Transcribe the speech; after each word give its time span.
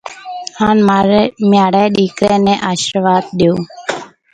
هانَ 0.59 0.77
مهارَي 1.49 1.83
ڏيڪريَ 1.95 2.35
نَي 2.45 2.53
آشرواڌ 2.69 3.23
ڏيو۔ 3.37 3.53